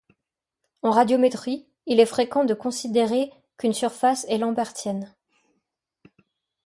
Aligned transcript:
En 0.81 0.89
radiométrie, 0.89 1.67
il 1.85 1.99
est 1.99 2.07
fréquent 2.07 2.43
de 2.43 2.55
considérer 2.55 3.31
qu'une 3.59 3.71
surface 3.71 4.25
est 4.29 4.39
lambertienne. 4.39 5.13